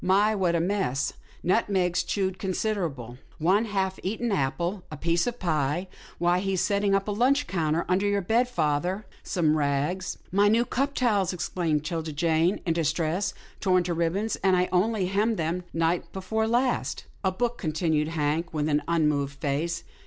[0.17, 1.13] "My, what a mess.
[1.43, 6.95] Nutmegs chewed considerable, one apple half eaten, a piece of pie— why, he's set ting
[6.95, 11.85] up a lunch counter under your bed, father— some rags —""My new cup towels," exclaimed
[11.85, 17.05] 'Tilda Jane, in distress," torn to ribbons, and I only hemmed them night before last.""
[17.23, 19.83] A book," continued Hank with an unmoved face.